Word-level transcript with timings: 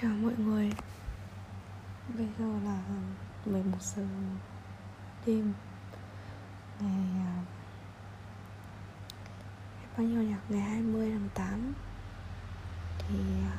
Chào 0.00 0.10
mọi 0.10 0.32
người. 0.38 0.70
Bây 2.18 2.28
giờ 2.38 2.44
là 2.64 2.78
11 3.44 3.78
giờ 3.80 4.02
đêm. 5.26 5.52
À, 6.80 6.84
ngày 9.76 9.86
bao 9.96 10.06
nhiêu 10.06 10.22
nhỉ? 10.22 10.34
Ngày 10.48 10.60
20 10.60 11.10
tháng 11.10 11.28
8 11.34 11.74
Thì 12.98 13.18
à, 13.44 13.56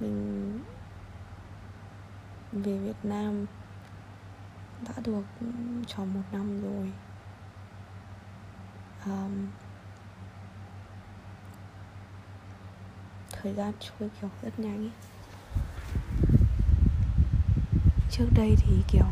Mình 0.00 0.60
Về 2.52 2.78
Việt 2.78 2.96
Nam 3.02 3.46
Đã 4.86 4.94
được 5.04 5.24
tròn 5.86 6.14
một 6.14 6.22
năm 6.32 6.62
rồi. 6.62 6.92
Um, 9.06 9.46
Thời 13.32 13.54
gian 13.54 13.72
trôi 13.80 14.10
kiểu 14.20 14.30
rất 14.42 14.58
nhanh 14.58 14.78
ấy 14.78 15.13
trước 18.18 18.28
đây 18.34 18.56
thì 18.56 18.72
kiểu 18.88 19.06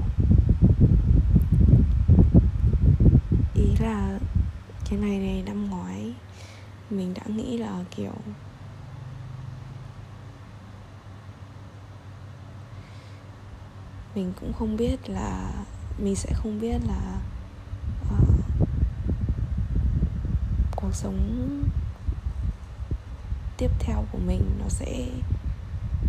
ý 3.55 3.77
là 3.81 4.19
cái 4.91 4.99
ngày 4.99 5.19
này 5.19 5.43
năm 5.47 5.71
ngoái 5.71 6.13
mình 6.91 7.15
đã 7.15 7.23
nghĩ 7.27 7.59
là 7.59 7.85
kiểu 7.91 8.13
mình 14.15 14.33
cũng 14.41 14.53
không 14.53 14.77
biết 14.77 15.09
là 15.09 15.53
mình 15.99 16.17
sẽ 16.17 16.33
không 16.35 16.61
biết 16.61 16.81
là 16.87 17.21
uh, 18.15 18.69
cuộc 20.77 20.95
sống 20.95 21.19
tiếp 23.57 23.71
theo 23.79 24.05
của 24.13 24.19
mình 24.19 24.43
nó 24.61 24.69
sẽ 24.69 25.09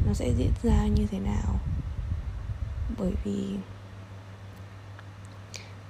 nó 0.07 0.13
sẽ 0.13 0.33
diễn 0.37 0.51
ra 0.63 0.85
như 0.85 1.07
thế 1.11 1.19
nào 1.19 1.59
bởi 2.97 3.13
vì 3.23 3.57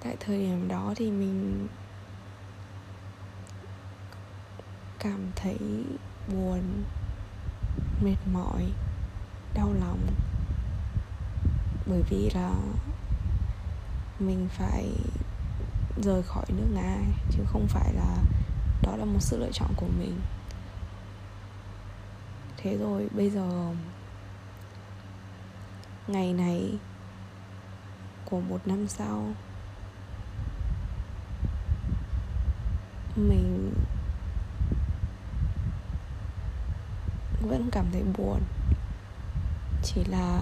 tại 0.04 0.16
thời 0.20 0.38
điểm 0.38 0.68
đó 0.68 0.94
thì 0.96 1.12
mình 1.12 1.68
cảm 5.00 5.32
thấy 5.36 5.58
buồn, 6.28 6.84
mệt 8.02 8.18
mỏi, 8.34 8.72
đau 9.54 9.74
lòng. 9.80 10.08
Bởi 11.86 12.02
vì 12.10 12.30
là 12.34 12.56
mình 14.20 14.48
phải 14.52 14.90
rời 16.04 16.24
khỏi 16.24 16.46
nước 16.48 16.68
nga 16.74 16.98
chứ 17.32 17.44
không 17.48 17.68
phải 17.68 17.94
là 17.94 18.18
đó 18.82 18.96
là 18.96 19.06
một 19.06 19.20
sự 19.20 19.40
lựa 19.40 19.52
chọn 19.52 19.70
của 19.78 19.88
mình. 20.00 20.22
Thế 22.58 22.78
rồi 22.78 23.08
bây 23.16 23.30
giờ, 23.30 23.74
ngày 26.08 26.34
này 26.34 26.78
của 28.34 28.40
một 28.40 28.68
năm 28.68 28.88
sau. 28.88 29.34
Mình 33.16 33.74
vẫn 37.42 37.70
cảm 37.72 37.86
thấy 37.92 38.04
buồn. 38.18 38.40
Chỉ 39.84 40.04
là 40.04 40.42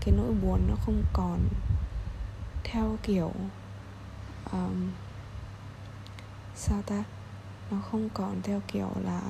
cái 0.00 0.14
nỗi 0.16 0.32
buồn 0.42 0.60
nó 0.68 0.74
không 0.86 1.02
còn 1.12 1.48
theo 2.64 2.98
kiểu 3.02 3.32
um, 4.52 4.90
sao 6.54 6.82
ta? 6.86 7.04
Nó 7.70 7.78
không 7.90 8.08
còn 8.14 8.42
theo 8.42 8.60
kiểu 8.68 8.90
là 9.04 9.20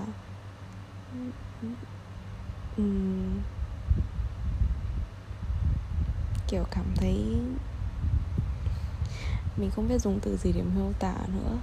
um, 2.77 3.39
kiểu 6.49 6.65
cảm 6.71 6.85
thấy 6.97 7.41
mình 9.57 9.71
không 9.71 9.89
biết 9.89 9.99
dùng 9.99 10.21
từ 10.23 10.37
gì 10.37 10.53
để 10.53 10.63
miêu 10.63 10.93
tả 10.99 11.15
nữa. 11.35 11.59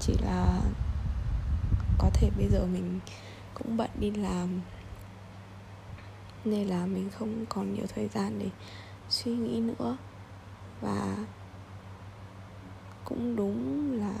Chỉ 0.00 0.14
là 0.22 0.60
có 1.98 2.10
thể 2.14 2.30
bây 2.36 2.48
giờ 2.48 2.66
mình 2.66 3.00
cũng 3.54 3.76
bận 3.76 3.90
đi 4.00 4.10
làm. 4.10 4.60
Nên 6.44 6.68
là 6.68 6.86
mình 6.86 7.10
không 7.10 7.46
còn 7.48 7.74
nhiều 7.74 7.86
thời 7.94 8.08
gian 8.08 8.38
để 8.38 8.50
suy 9.08 9.32
nghĩ 9.36 9.60
nữa. 9.60 9.96
Và 10.80 11.16
cũng 13.04 13.36
đúng 13.36 13.92
là 13.98 14.14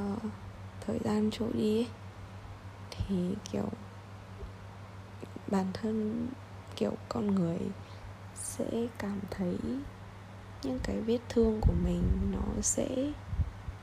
uh, 0.00 0.22
thời 0.86 0.98
gian 1.04 1.30
trôi 1.32 1.52
đi 1.52 1.78
ấy, 1.78 1.88
thì 2.90 3.34
kiểu 3.52 3.68
bản 5.50 5.66
thân 5.72 6.28
kiểu 6.76 6.92
con 7.08 7.34
người 7.34 7.58
sẽ 8.34 8.86
cảm 8.98 9.20
thấy 9.30 9.58
những 10.64 10.78
cái 10.82 11.00
vết 11.00 11.18
thương 11.28 11.60
của 11.60 11.72
mình 11.84 12.02
nó 12.32 12.62
sẽ 12.62 13.12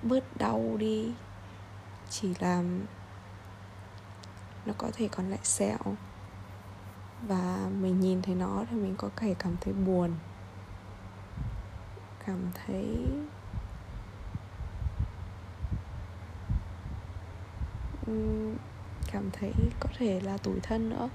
bớt 0.03 0.37
đau 0.37 0.75
đi. 0.79 1.11
Chỉ 2.09 2.33
làm 2.39 2.85
nó 4.65 4.73
có 4.77 4.91
thể 4.93 5.07
còn 5.07 5.29
lại 5.29 5.39
sẹo. 5.43 5.79
Và 7.27 7.69
mình 7.81 7.99
nhìn 7.99 8.21
thấy 8.21 8.35
nó 8.35 8.63
thì 8.69 8.77
mình 8.77 8.95
có 8.97 9.09
thể 9.15 9.35
cảm 9.39 9.55
thấy 9.61 9.73
buồn. 9.73 10.11
Cảm 12.25 12.39
thấy 12.53 13.05
cảm 19.11 19.29
thấy 19.33 19.53
có 19.79 19.89
thể 19.97 20.19
là 20.19 20.37
tủi 20.37 20.59
thân 20.59 20.89
nữa. 20.89 21.09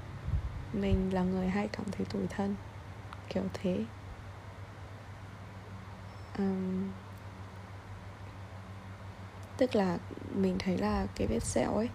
Mình 0.73 1.15
là 1.15 1.23
người 1.23 1.49
hay 1.49 1.69
cảm 1.69 1.85
thấy 1.93 2.07
tủi 2.07 2.27
thân. 2.27 2.55
Kiểu 3.29 3.43
thế 3.53 3.85
um, 6.39 6.91
tức 9.57 9.75
là 9.75 9.99
mình 10.35 10.57
thấy 10.59 10.79
là 10.79 11.07
cái 11.15 11.27
vết 11.27 11.41
sẹo 11.41 11.75
ấy 11.75 11.89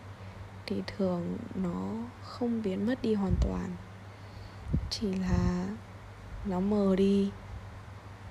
thì 0.65 0.83
thường 0.87 1.37
nó 1.55 1.91
không 2.23 2.61
biến 2.61 2.85
mất 2.85 3.01
đi 3.01 3.13
hoàn 3.13 3.33
toàn. 3.41 3.75
Chỉ 4.89 5.13
là 5.13 5.67
nó 6.45 6.59
mờ 6.59 6.95
đi 6.95 7.31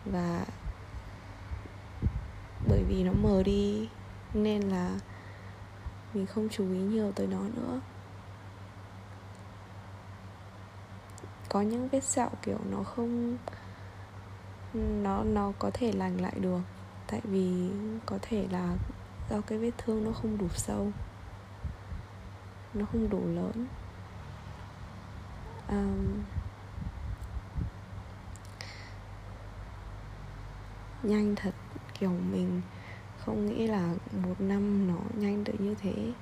và 0.05 0.45
bởi 2.69 2.85
vì 2.89 3.05
nó 3.05 3.13
mờ 3.13 3.43
đi 3.43 3.89
nên 4.35 4.63
là 4.63 4.99
mình 6.15 6.27
không 6.27 6.49
chú 6.49 6.73
ý 6.73 6.79
nhiều 6.79 7.13
tới 7.13 7.27
nó 7.27 7.41
nữa. 7.43 7.81
Có 11.49 11.61
những 11.61 11.89
vết 11.89 12.05
sẹo 12.05 12.31
kiểu 12.43 12.59
nó 12.71 12.83
không 12.83 13.37
nó 14.75 15.25
nó 15.25 15.53
có 15.59 15.71
thể 15.75 15.93
lành 15.93 16.21
lại 16.21 16.35
được. 16.41 16.61
Tại 17.07 17.21
vì 17.25 17.71
có 18.07 18.19
thể 18.23 18.47
là 18.51 18.77
do 19.31 19.41
cái 19.41 19.59
vết 19.59 19.71
thương 19.79 20.05
nó 20.05 20.13
không 20.13 20.39
đủ 20.39 20.49
sâu 20.55 20.93
nó 22.75 22.87
không 22.93 23.11
đủ 23.11 23.21
lớn. 23.27 23.67
Um, 25.69 26.23
nhanh 31.03 31.35
thật 31.37 31.55
kiểu 31.99 32.11
mình 32.11 32.61
không 33.19 33.47
nghĩ 33.47 33.67
là 33.67 33.95
một 34.13 34.41
năm 34.41 34.89
nó 34.89 34.99
nhanh 35.15 35.45
được 35.45 35.61
như 35.61 35.75
thế. 35.75 36.13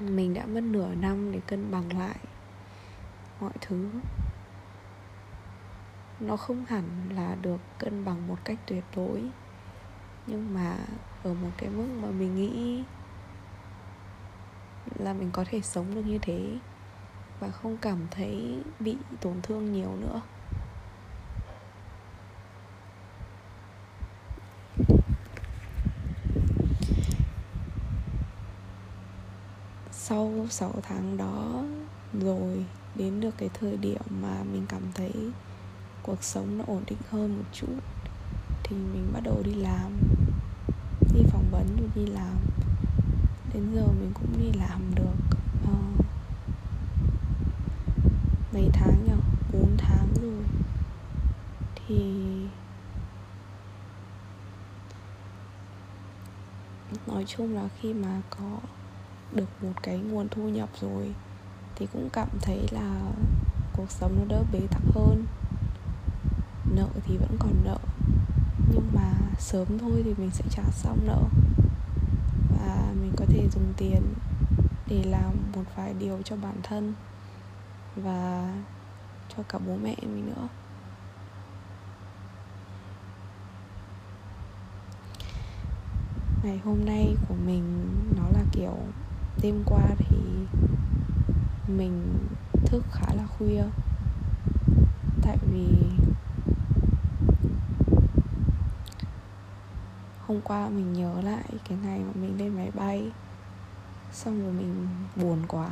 Mình 0.00 0.34
đã 0.34 0.46
mất 0.46 0.60
nửa 0.60 0.94
năm 0.94 1.32
để 1.32 1.40
cân 1.46 1.70
bằng 1.70 1.98
lại 1.98 2.18
mọi 3.40 3.52
thứ. 3.60 3.88
Nó 6.20 6.36
không 6.36 6.64
hẳn 6.68 6.84
là 7.14 7.36
được 7.42 7.60
cân 7.78 8.04
bằng 8.04 8.28
một 8.28 8.36
cách 8.44 8.58
tuyệt 8.66 8.84
đối, 8.96 9.22
nhưng 10.26 10.54
mà 10.54 10.76
ở 11.22 11.34
một 11.34 11.50
cái 11.56 11.70
mức 11.70 11.86
mà 12.02 12.08
mình 12.10 12.36
nghĩ 12.36 12.82
là 14.98 15.12
mình 15.12 15.30
có 15.32 15.44
thể 15.48 15.60
sống 15.60 15.94
được 15.94 16.02
như 16.06 16.18
thế 16.22 16.58
và 17.40 17.48
không 17.48 17.76
cảm 17.76 17.98
thấy 18.10 18.58
bị 18.80 18.96
tổn 19.20 19.34
thương 19.42 19.72
nhiều 19.72 19.96
nữa. 19.96 20.20
6 30.50 30.74
tháng 30.82 31.16
đó 31.16 31.64
rồi 32.20 32.64
đến 32.94 33.20
được 33.20 33.34
cái 33.38 33.50
thời 33.60 33.76
điểm 33.76 34.02
mà 34.22 34.42
mình 34.52 34.66
cảm 34.68 34.82
thấy 34.94 35.12
cuộc 36.02 36.22
sống 36.22 36.58
nó 36.58 36.64
ổn 36.66 36.82
định 36.86 36.98
hơn 37.10 37.38
một 37.38 37.44
chút 37.52 37.80
thì 38.62 38.76
mình 38.76 39.10
bắt 39.12 39.20
đầu 39.24 39.42
đi 39.44 39.54
làm 39.54 39.92
đi 41.14 41.20
phỏng 41.30 41.50
vấn 41.50 41.76
rồi 41.76 41.88
đi 41.94 42.06
làm. 42.06 42.36
Đến 43.54 43.74
giờ 43.74 43.86
mình 43.86 44.12
cũng 44.14 44.38
đi 44.38 44.58
làm 44.58 44.94
được 44.94 45.36
uh, 45.64 46.04
mấy 48.52 48.68
tháng 48.72 49.04
nhỉ 49.04 49.12
4 49.52 49.76
tháng 49.78 50.08
rồi. 50.22 50.44
Thì 51.74 52.14
nói 57.06 57.24
chung 57.26 57.54
là 57.54 57.68
khi 57.80 57.94
mà 57.94 58.20
có 58.30 58.58
được 59.32 59.62
một 59.62 59.72
cái 59.82 59.98
nguồn 59.98 60.28
thu 60.28 60.48
nhập 60.48 60.68
rồi, 60.80 61.14
thì 61.74 61.86
cũng 61.92 62.08
cảm 62.12 62.28
thấy 62.42 62.66
là 62.70 63.00
cuộc 63.72 63.90
sống 63.90 64.16
nó 64.18 64.24
đỡ 64.28 64.42
bế 64.52 64.60
tắc 64.70 64.82
hơn. 64.94 65.26
Nợ 66.74 66.88
thì 67.04 67.16
vẫn 67.16 67.36
còn 67.38 67.64
nợ, 67.64 67.78
nhưng 68.72 68.88
mà 68.94 69.12
sớm 69.38 69.78
thôi 69.78 70.02
thì 70.04 70.14
mình 70.14 70.30
sẽ 70.30 70.44
trả 70.50 70.62
xong 70.70 70.98
nợ. 71.06 71.22
Và 72.58 72.92
mình 73.00 73.12
có 73.16 73.24
thể 73.28 73.48
dùng 73.52 73.72
tiền 73.76 74.02
để 74.86 75.04
làm 75.04 75.32
một 75.54 75.64
vài 75.76 75.94
điều 75.98 76.22
cho 76.24 76.36
bản 76.36 76.56
thân 76.62 76.94
và 77.96 78.54
cho 79.36 79.42
cả 79.48 79.58
bố 79.58 79.76
mẹ 79.82 79.96
mình 80.02 80.26
nữa. 80.26 80.48
Ngày 86.42 86.60
hôm 86.64 86.84
nay 86.84 87.16
của 87.28 87.34
mình 87.46 87.88
nó 88.16 88.22
là 88.32 88.44
kiểu 88.52 88.76
đêm 89.42 89.62
qua 89.66 89.86
thì 89.98 90.16
mình 91.68 92.18
thức 92.66 92.84
khá 92.92 93.14
là 93.14 93.26
khuya. 93.26 93.64
Tại 95.22 95.36
vì 95.52 95.66
hôm 100.26 100.40
qua 100.40 100.68
mình 100.68 100.92
nhớ 100.92 101.20
lại 101.22 101.44
cái 101.68 101.78
ngày 101.84 101.98
mà 101.98 102.12
mình 102.14 102.38
lên 102.38 102.56
máy 102.56 102.70
bay, 102.74 103.10
xong 104.12 104.42
rồi 104.42 104.52
mình 104.52 104.88
buồn 105.16 105.38
quá, 105.48 105.70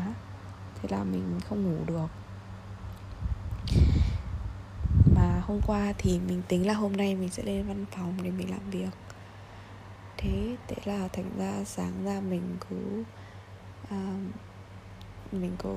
thế 0.75 0.89
là 0.93 1.05
mình 1.05 1.41
không 1.49 1.65
ngủ 1.65 1.85
được. 1.87 2.11
Mà 5.15 5.41
hôm 5.43 5.61
qua 5.67 5.93
thì 5.99 6.21
mình 6.29 6.43
tính 6.49 6.67
là 6.67 6.75
hôm 6.75 6.97
nay 6.97 7.15
mình 7.15 7.29
sẽ 7.29 7.43
lên 7.43 7.67
văn 7.69 7.85
phòng 7.91 8.15
để 8.23 8.31
mình 8.31 8.51
làm 8.51 8.71
việc. 8.71 8.91
Thế 10.17 10.57
thế 10.69 10.77
là 10.85 11.09
thành 11.13 11.31
ra 11.39 11.65
sáng 11.65 12.05
ra 12.05 12.21
mình 12.21 12.57
cứ 12.69 13.05
uh, 13.85 14.21
mình 15.33 15.57
cứ 15.59 15.75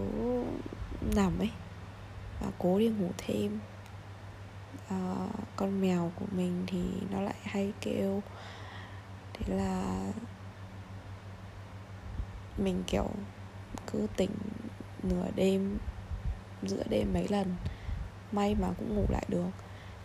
nằm 1.16 1.40
ấy 1.40 1.52
và 2.40 2.48
cố 2.60 2.80
đi 2.80 2.90
ngủ 2.90 3.10
thêm. 3.18 3.60
Uh, 4.88 5.32
con 5.56 5.82
mèo 5.82 6.12
của 6.20 6.26
mình 6.32 6.64
thì 6.68 6.84
nó 7.12 7.22
lại 7.22 7.36
hay 7.44 7.74
kêu. 7.82 8.22
Thế 9.34 9.56
là 9.56 10.04
mình 12.58 12.84
kiểu 12.88 13.10
cứ 13.92 14.08
tỉnh 14.16 14.32
nửa 15.04 15.28
đêm 15.36 15.78
giữa 16.64 16.84
đêm 16.90 17.14
mấy 17.14 17.28
lần. 17.28 17.56
May 18.32 18.56
mà 18.56 18.68
cũng 18.78 18.96
ngủ 18.96 19.06
lại 19.10 19.26
được. 19.28 19.50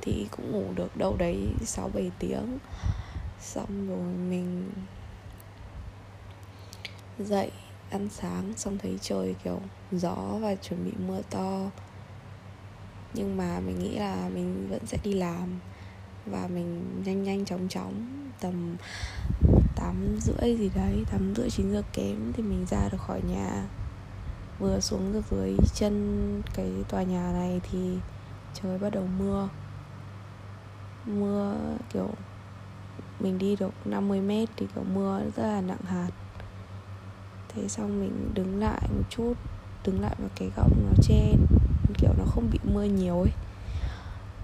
Thì 0.01 0.27
cũng 0.31 0.53
ngủ 0.53 0.73
được 0.75 0.97
đâu 0.97 1.17
đấy 1.19 1.49
6 1.65 1.89
7 1.95 2.11
tiếng. 2.19 2.59
Xong 3.41 3.89
rồi 3.89 4.15
mình 4.15 4.71
dậy 7.19 7.51
ăn 7.91 8.09
sáng, 8.11 8.53
xong 8.57 8.79
thấy 8.79 8.99
trời, 9.03 9.35
kiểu, 9.45 9.61
gió 9.93 10.17
và 10.41 10.55
chuẩn 10.55 10.85
bị 10.85 10.93
mưa 11.07 11.21
to. 11.31 11.71
Nhưng 13.15 13.37
mà 13.37 13.61
mình 13.61 13.79
nghĩ 13.79 13.99
là 13.99 14.29
mình 14.35 14.67
vẫn 14.71 14.87
sẽ 14.87 14.99
đi 15.05 15.13
làm 15.13 15.59
và 16.27 16.49
mình 16.55 17.03
nhanh 17.05 17.23
nhanh 17.23 17.45
chóng 17.45 17.69
chóng, 17.69 18.07
tầm 18.41 18.77
tám 19.77 20.17
rưỡi 20.21 20.57
gì 20.57 20.71
đấy, 20.75 21.05
tám 21.11 21.35
rưỡi, 21.35 21.51
chín 21.51 21.73
giờ 21.73 21.83
kém 21.93 22.33
thì 22.33 22.43
mình 22.43 22.67
ra 22.71 22.89
được 22.93 22.99
khỏi 23.01 23.21
nhà. 23.23 23.65
Vừa 24.59 24.81
xuống 24.81 25.13
được 25.13 25.25
dưới 25.31 25.57
chân 25.75 26.43
cái 26.55 26.71
tòa 26.89 27.03
nhà 27.03 27.33
này 27.33 27.61
thì 27.71 27.99
trời 28.55 28.79
bắt 28.79 28.91
đầu 28.91 29.07
mưa. 29.19 29.49
Mưa, 31.07 31.57
kiểu, 31.93 32.11
mình 33.21 33.39
đi 33.39 33.57
được 33.57 33.73
50 33.85 34.21
mét 34.21 34.49
thì 34.57 34.67
kiểu 34.75 34.85
mưa 34.95 35.23
rất 35.37 35.43
là 35.43 35.61
nặng 35.61 35.85
hạt 35.85 36.11
thế 37.55 37.69
xong 37.69 38.01
mình 38.01 38.31
đứng 38.35 38.61
lại 38.61 38.89
một 38.97 39.03
chút 39.11 39.35
đứng 39.85 40.01
lại 40.01 40.15
vào 40.19 40.29
cái 40.35 40.51
góc 40.57 40.73
nó 40.77 40.93
che 41.03 41.35
kiểu 41.99 42.11
nó 42.19 42.25
không 42.25 42.51
bị 42.51 42.59
mưa 42.63 42.85
nhiều 42.85 43.21
ấy. 43.21 43.33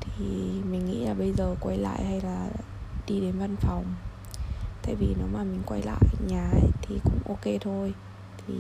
Thì 0.00 0.24
mình 0.70 0.86
nghĩ 0.86 1.04
là 1.04 1.14
bây 1.14 1.32
giờ 1.32 1.54
quay 1.60 1.78
lại 1.78 2.04
hay 2.04 2.20
là 2.20 2.48
đi 3.06 3.20
đến 3.20 3.38
văn 3.38 3.56
phòng. 3.56 3.84
Tại 4.82 4.94
vì 4.94 5.14
nếu 5.18 5.26
mà 5.32 5.42
mình 5.42 5.62
quay 5.66 5.82
lại 5.82 6.02
nhà 6.26 6.50
ấy, 6.52 6.70
thì 6.82 6.98
cũng 7.04 7.18
ok 7.28 7.60
thôi. 7.60 7.94
Thì 8.46 8.54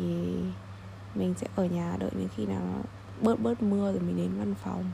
mình 1.14 1.34
sẽ 1.36 1.46
ở 1.56 1.64
nhà 1.64 1.96
đợi 1.98 2.10
đến 2.16 2.28
khi 2.36 2.46
nào 2.46 2.62
nó 2.66 2.82
bớt 3.22 3.40
bớt 3.40 3.62
mưa 3.62 3.92
rồi 3.92 4.00
mình 4.00 4.16
đến 4.16 4.30
văn 4.38 4.54
phòng. 4.64 4.84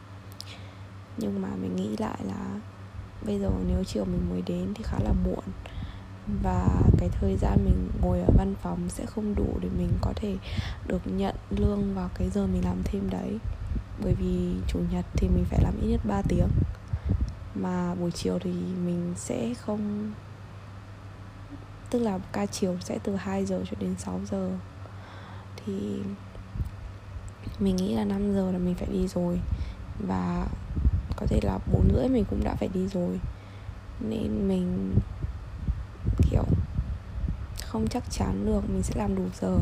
Nhưng 1.17 1.43
mà 1.43 1.49
mình 1.63 1.77
nghĩ 1.77 1.97
lại 1.99 2.19
là 2.25 2.61
bây 3.27 3.39
giờ 3.39 3.51
nếu 3.69 3.85
chiều 3.85 4.05
mình 4.05 4.31
mới 4.31 4.43
đến 4.43 4.73
thì 4.75 4.85
khá 4.85 4.99
là 5.05 5.13
muộn 5.25 5.45
và 6.43 6.69
cái 6.99 7.09
thời 7.21 7.37
gian 7.37 7.59
mình 7.65 7.89
ngồi 8.01 8.21
ở 8.21 8.31
văn 8.39 8.55
phòng 8.63 8.89
sẽ 8.89 9.07
không 9.07 9.35
đủ 9.35 9.59
để 9.61 9.69
mình 9.79 9.91
có 10.01 10.13
thể 10.17 10.37
được 10.87 11.03
nhận 11.05 11.35
lương 11.51 11.95
vào 11.95 12.11
cái 12.15 12.31
giờ 12.31 12.47
mình 12.47 12.65
làm 12.65 12.83
thêm 12.85 13.11
đấy. 13.11 13.39
Bởi 14.03 14.15
vì 14.15 14.55
chủ 14.69 14.79
nhật 14.93 15.05
thì 15.13 15.29
mình 15.29 15.45
phải 15.45 15.61
làm 15.63 15.75
ít 15.81 15.89
nhất 15.89 16.01
3 16.05 16.23
tiếng. 16.29 16.49
Mà 17.55 17.95
buổi 17.95 18.11
chiều 18.11 18.39
thì 18.39 18.53
mình 18.85 19.15
sẽ 19.17 19.55
không, 19.55 20.13
tức 21.91 21.99
là 21.99 22.19
ca 22.33 22.47
chiều 22.47 22.77
sẽ 22.81 22.99
từ 23.05 23.17
2 23.17 23.47
giờ 23.47 23.63
cho 23.71 23.77
đến 23.81 23.95
6 23.99 24.21
giờ. 24.31 24.51
Thì 25.57 26.01
mình 27.59 27.77
nghĩ 27.77 27.95
là 27.95 28.05
5 28.05 28.35
giờ 28.35 28.53
là 28.53 28.59
mình 28.59 28.75
phải 28.75 28.89
đi 28.93 29.09
rồi. 29.09 29.41
Và 30.09 30.47
có 31.17 31.27
thể 31.27 31.41
là 31.43 31.59
bốn 31.73 31.89
rưỡi 31.95 32.09
mình 32.09 32.25
cũng 32.31 32.45
đã 32.45 32.55
phải 32.55 32.69
đi 32.75 32.89
rồi. 32.89 33.21
Nên 34.01 34.49
mình 34.49 34.95
không 37.77 37.89
chắc 37.89 38.05
chắn 38.11 38.47
được, 38.47 38.71
mình 38.71 38.83
sẽ 38.83 38.95
làm 38.97 39.17
đủ 39.17 39.25
giờ. 39.41 39.59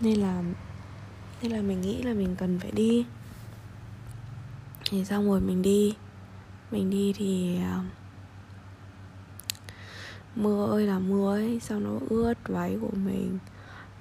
Nên 0.00 0.20
là 0.20 0.42
nên 1.42 1.52
là 1.52 1.62
mình 1.62 1.80
nghĩ 1.80 2.02
là 2.02 2.14
mình 2.14 2.36
cần 2.38 2.58
phải 2.58 2.70
đi. 2.70 3.06
Thì 4.90 5.04
xong 5.04 5.26
rồi 5.26 5.40
mình 5.40 5.62
đi. 5.62 5.96
Mình 6.70 6.90
đi 6.90 7.12
thì 7.16 7.58
à, 7.62 7.80
mưa 10.34 10.66
ơi 10.66 10.86
là 10.86 10.98
mưa 10.98 11.34
ấy 11.34 11.60
sao 11.62 11.80
nó 11.80 11.98
ướt 12.10 12.34
váy 12.48 12.78
của 12.80 12.96
mình. 13.04 13.38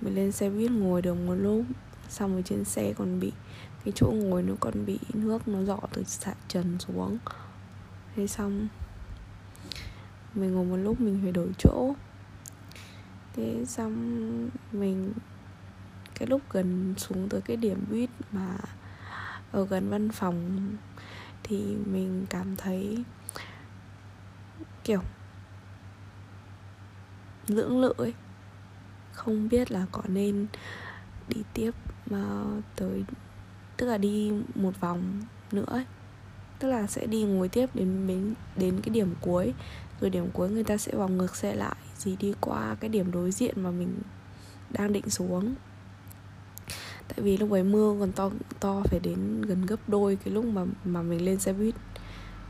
Mình 0.01 0.15
lên 0.15 0.31
xe 0.31 0.49
buýt 0.49 0.71
ngồi 0.71 1.01
được 1.01 1.13
một 1.13 1.35
lúc, 1.35 1.63
xong 2.09 2.33
rồi 2.33 2.43
trên 2.45 2.65
xe 2.65 2.93
còn 2.97 3.19
bị, 3.19 3.31
cái 3.85 3.91
chỗ 3.95 4.07
ngồi 4.07 4.43
nó 4.43 4.53
còn 4.59 4.85
bị 4.85 4.99
nước 5.13 5.47
nó 5.47 5.63
dọ 5.63 5.79
từ 5.93 6.03
sạn 6.03 6.37
trần 6.47 6.77
xuống. 6.79 7.17
Thế 8.15 8.27
xong 8.27 8.67
mình 10.35 10.53
ngồi 10.53 10.65
một 10.65 10.77
lúc 10.77 11.01
mình 11.01 11.19
phải 11.23 11.31
đổi 11.31 11.49
chỗ. 11.57 11.95
Thế 13.33 13.65
xong 13.67 14.49
mình, 14.71 15.13
cái 16.15 16.27
lúc 16.27 16.41
gần 16.51 16.93
xuống 16.97 17.29
tới 17.29 17.41
cái 17.41 17.57
điểm 17.57 17.85
buýt 17.89 18.09
mà 18.31 18.57
ở 19.51 19.65
gần 19.65 19.89
văn 19.89 20.09
phòng 20.09 20.59
thì 21.43 21.75
mình 21.85 22.25
cảm 22.29 22.55
thấy 22.55 23.03
kiểu 24.83 25.01
lưỡng 27.47 27.81
lự 27.81 27.93
ấy. 27.97 28.13
Không 29.13 29.49
biết 29.49 29.71
là 29.71 29.85
có 29.91 30.01
nên 30.07 30.47
đi 31.27 31.43
tiếp 31.53 31.71
mà 32.09 32.43
tới, 32.75 33.03
tức 33.77 33.85
là 33.87 33.97
đi 33.97 34.31
một 34.55 34.79
vòng 34.79 35.21
nữa 35.51 35.65
ấy. 35.67 35.85
tức 36.59 36.67
là 36.67 36.87
sẽ 36.87 37.05
đi 37.05 37.23
ngồi 37.23 37.47
tiếp 37.47 37.69
đến 37.73 38.07
đến 38.07 38.33
đến 38.55 38.79
cái 38.83 38.89
điểm 38.93 39.15
cuối 39.21 39.53
rồi 40.01 40.09
điểm 40.09 40.29
cuối 40.33 40.49
người 40.49 40.63
ta 40.63 40.77
sẽ 40.77 40.91
vòng 40.95 41.17
ngược 41.17 41.35
xe 41.35 41.55
lại, 41.55 41.75
gì 41.97 42.15
đi 42.19 42.33
qua 42.41 42.75
cái 42.79 42.89
điểm 42.89 43.11
đối 43.11 43.31
diện 43.31 43.63
mà 43.63 43.71
mình 43.71 43.93
đang 44.69 44.93
định 44.93 45.09
xuống. 45.09 45.55
Tại 47.07 47.19
vì 47.21 47.37
lúc 47.37 47.51
ấy 47.51 47.63
mưa 47.63 47.95
còn 47.99 48.11
to 48.11 48.29
to 48.59 48.81
phải 48.85 48.99
đến 48.99 49.41
gần 49.41 49.65
gấp 49.65 49.89
đôi 49.89 50.15
cái 50.15 50.33
lúc 50.33 50.45
mà 50.45 50.65
mà 50.85 51.01
mình 51.01 51.25
lên 51.25 51.39
xe 51.39 51.53
buýt. 51.53 51.75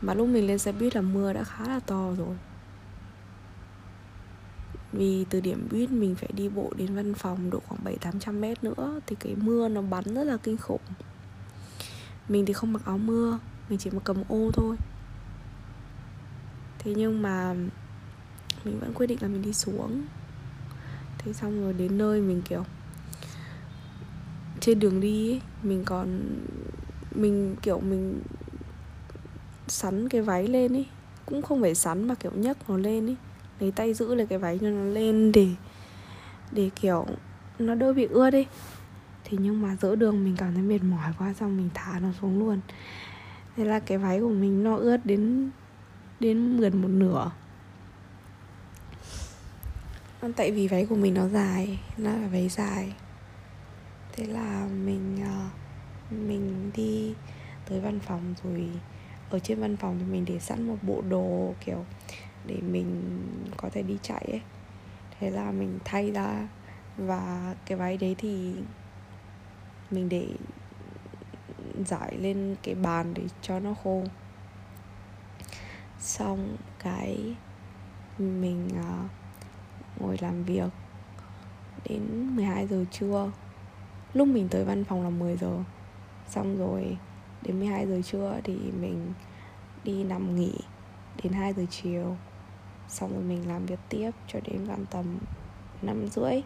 Mà 0.00 0.14
lúc 0.14 0.28
mình 0.28 0.46
lên 0.46 0.58
xe 0.58 0.72
buýt 0.72 0.96
là 0.96 1.00
mưa 1.00 1.32
đã 1.32 1.44
khá 1.44 1.68
là 1.68 1.80
to 1.80 2.14
rồi. 2.18 2.36
Vì 4.92 5.24
từ 5.30 5.40
điểm 5.40 5.68
buýt 5.70 5.90
mình 5.90 6.14
phải 6.14 6.30
đi 6.34 6.48
bộ 6.48 6.72
đến 6.76 6.94
văn 6.94 7.14
phòng 7.14 7.50
độ 7.50 7.60
khoảng 7.66 7.80
7-800 7.84 8.40
mét 8.40 8.64
nữa 8.64 9.00
Thì 9.06 9.16
cái 9.20 9.34
mưa 9.36 9.68
nó 9.68 9.82
bắn 9.82 10.04
rất 10.14 10.24
là 10.24 10.36
kinh 10.36 10.56
khủng. 10.56 10.80
Mình 12.28 12.46
thì 12.46 12.52
không 12.52 12.72
mặc 12.72 12.82
áo 12.84 12.98
mưa, 12.98 13.38
Mình 13.68 13.78
chỉ 13.78 13.90
mặc 13.90 14.00
cầm 14.04 14.16
ô 14.28 14.50
thôi. 14.52 14.76
Thế 16.84 16.94
nhưng 16.96 17.22
mà 17.22 17.54
Mình 18.64 18.80
vẫn 18.80 18.92
quyết 18.94 19.06
định 19.06 19.18
là 19.20 19.28
mình 19.28 19.42
đi 19.42 19.52
xuống. 19.52 20.02
Thế 21.18 21.32
xong 21.32 21.62
rồi 21.62 21.72
đến 21.72 21.98
nơi 21.98 22.20
mình 22.20 22.42
kiểu 22.42 22.64
Trên 24.60 24.78
đường 24.78 25.00
đi 25.00 25.32
ấy, 25.32 25.40
Mình 25.62 25.84
còn 25.84 26.20
Mình 27.14 27.56
kiểu 27.62 27.80
mình 27.80 28.20
Sắn 29.68 30.08
cái 30.08 30.22
váy 30.22 30.48
lên 30.48 30.72
ấy. 30.72 30.86
Cũng 31.26 31.42
không 31.42 31.60
phải 31.60 31.74
sắn 31.74 32.08
mà 32.08 32.14
kiểu 32.14 32.32
nhấc 32.34 32.70
nó 32.70 32.76
lên 32.76 33.06
ấy. 33.06 33.16
Lấy 33.60 33.70
tay 33.70 33.94
giữ 33.94 34.14
lấy 34.14 34.26
cái 34.26 34.38
váy 34.38 34.58
cho 34.58 34.68
nó 34.68 34.84
lên 34.84 35.32
để 35.32 35.48
để 36.52 36.70
kiểu 36.80 37.06
nó 37.58 37.74
đỡ 37.74 37.92
bị 37.92 38.06
ướt 38.06 38.30
đi 38.30 38.46
thì 39.24 39.38
nhưng 39.40 39.62
mà 39.62 39.76
giữa 39.80 39.96
đường 39.96 40.24
mình 40.24 40.36
cảm 40.36 40.54
thấy 40.54 40.62
mệt 40.62 40.82
mỏi 40.82 41.12
quá 41.18 41.32
xong 41.32 41.56
mình 41.56 41.68
thả 41.74 41.98
nó 42.00 42.08
xuống 42.20 42.38
luôn. 42.38 42.60
Thế 43.56 43.64
là 43.64 43.80
cái 43.80 43.98
váy 43.98 44.20
của 44.20 44.28
mình 44.28 44.64
nó 44.64 44.76
ướt 44.76 44.96
đến 45.04 45.50
đến 46.20 46.56
gần 46.60 46.82
một 46.82 46.88
nửa. 46.88 47.30
Vâng, 50.20 50.32
tại 50.32 50.50
vì 50.50 50.68
váy 50.68 50.86
của 50.86 50.96
mình 50.96 51.14
nó 51.14 51.28
dài, 51.28 51.78
nó 51.96 52.10
là 52.10 52.28
váy 52.28 52.48
dài. 52.48 52.92
Thế 54.12 54.24
là 54.24 54.68
mình 54.84 55.18
ờ, 55.24 55.48
mình 56.10 56.70
đi 56.74 57.14
tới 57.68 57.80
văn 57.80 58.00
phòng 58.00 58.34
rồi 58.44 58.70
ở 59.30 59.38
trên 59.38 59.60
văn 59.60 59.76
phòng 59.76 59.98
thì 59.98 60.04
mình 60.12 60.24
để 60.24 60.38
sẵn 60.38 60.66
một 60.66 60.76
bộ 60.82 61.02
đồ, 61.08 61.54
kiểu, 61.64 61.84
để 62.46 62.56
mình 62.60 63.18
có 63.56 63.68
thể 63.72 63.82
đi 63.82 63.98
chạy 64.02 64.28
ấy. 64.30 64.40
Thế 65.20 65.30
là 65.30 65.50
mình 65.50 65.78
thay 65.84 66.10
ra 66.10 66.48
và 66.96 67.54
cái 67.66 67.78
váy 67.78 67.96
đấy 67.96 68.14
thì 68.18 68.52
mình 69.90 70.08
để 70.08 70.28
giải 71.86 72.16
lên 72.18 72.56
cái 72.62 72.74
bàn 72.74 73.14
để 73.14 73.22
cho 73.42 73.60
nó 73.60 73.74
khô 73.84 74.04
xong 76.00 76.56
cái 76.78 77.34
mình 78.18 78.68
uh, 78.80 79.10
ngồi 80.00 80.16
làm 80.20 80.44
việc 80.44 80.70
đến 81.88 82.36
12 82.36 82.66
giờ 82.66 82.84
trưa. 82.90 83.30
Lúc 84.12 84.28
mình 84.28 84.48
tới 84.48 84.64
văn 84.64 84.84
phòng 84.84 85.02
là 85.02 85.10
10 85.10 85.36
giờ. 85.36 85.58
Xong 86.28 86.58
rồi 86.58 86.96
đến 87.42 87.58
12 87.58 87.86
giờ 87.86 88.00
trưa 88.04 88.40
thì 88.44 88.56
mình 88.80 89.12
đi 89.84 90.04
nằm 90.04 90.36
nghỉ 90.36 90.54
đến 91.22 91.32
2 91.32 91.52
giờ 91.52 91.64
chiều. 91.70 92.16
Xong 92.88 93.12
rồi 93.12 93.22
mình 93.22 93.48
làm 93.48 93.66
việc 93.66 93.78
tiếp 93.88 94.10
cho 94.26 94.40
đến 94.44 94.64
gần 94.64 94.86
tầm 94.90 95.18
năm 95.82 96.06
rưỡi 96.08 96.42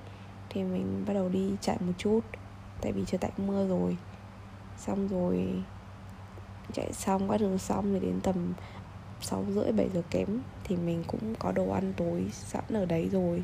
thì 0.51 0.63
mình 0.63 1.05
bắt 1.07 1.15
đầu 1.15 1.29
đi 1.29 1.51
chạy 1.61 1.77
một 1.81 1.93
chút 1.99 2.21
tại 2.81 2.93
vì 2.93 3.05
trời 3.07 3.19
tạnh 3.19 3.47
mưa 3.47 3.69
rồi. 3.69 3.97
Xong 4.77 5.09
rồi 5.09 5.63
chạy 6.73 6.93
xong 6.93 7.29
các 7.29 7.39
thứ 7.39 7.59
xong 7.59 7.93
thì 7.93 8.07
đến 8.07 8.21
tầm 8.21 8.53
sáu 9.21 9.45
rưỡi 9.55 9.73
bảy 9.73 9.89
giờ 9.95 10.03
kém 10.11 10.29
thì 10.65 10.77
mình 10.77 11.05
cũng 11.07 11.35
có 11.39 11.53
đồ 11.53 11.71
ăn 11.71 11.93
tối 11.97 12.25
sẵn 12.33 12.65
ở 12.69 12.85
đấy 12.85 13.09
rồi. 13.13 13.43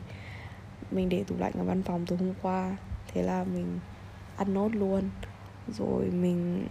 Mình 0.91 1.09
để 1.09 1.25
tủ 1.25 1.35
lạnh 1.39 1.53
ở 1.59 1.65
văn 1.65 1.83
phòng 1.83 2.07
từ 2.07 2.17
hôm 2.17 2.35
qua. 2.43 2.77
Thế 3.13 3.23
là 3.23 3.45
mình 3.45 3.79
ăn 4.37 4.55
nốt 4.55 4.69
luôn. 4.75 5.11
Rồi 5.69 6.05
mình 6.05 6.67